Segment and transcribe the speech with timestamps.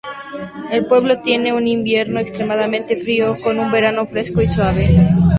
[0.71, 4.89] El pueblo tiene un invierno extremadamente frío con un verano fresco y suave.